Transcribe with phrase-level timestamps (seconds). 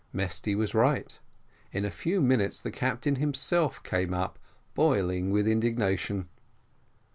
[0.11, 1.19] Mesty was right;
[1.71, 4.39] in a few minutes the captain himself came up,
[4.73, 6.27] boiling with indignation.